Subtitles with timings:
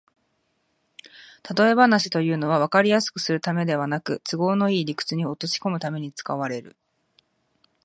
[1.43, 6.75] たとえ話というのは、わかりやすくするためではなく、都合のいい理屈に落としこむために使われる